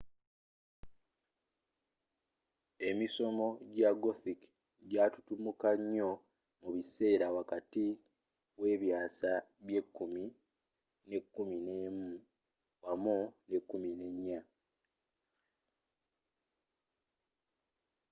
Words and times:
emisomo 2.89 3.47
ja 3.79 3.89
gothic 4.03 4.39
jatutumuka 4.93 5.69
nyoo 5.91 6.15
mubiseera 6.61 7.27
wakati 7.37 7.85
w'ebyasa 8.61 9.31
bye 9.65 9.81
10 9.95 10.27
ne 11.09 11.19
11 11.35 12.11
wamu 12.85 13.15
ne 13.49 13.57
14 13.69 14.41